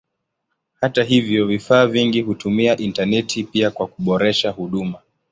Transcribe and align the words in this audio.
Hata 0.81 1.03
hivyo 1.03 1.45
vifaa 1.47 1.87
vingi 1.87 2.21
hutumia 2.21 2.77
intaneti 2.77 3.43
pia 3.43 3.71
kwa 3.71 3.87
kuboresha 3.87 4.51
huduma. 4.51 4.99